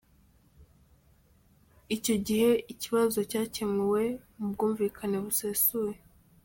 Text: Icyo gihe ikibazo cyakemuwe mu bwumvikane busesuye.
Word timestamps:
Icyo 1.95 2.15
gihe 2.25 2.49
ikibazo 2.73 3.19
cyakemuwe 3.31 4.03
mu 4.37 4.45
bwumvikane 4.51 5.17
busesuye. 5.25 5.97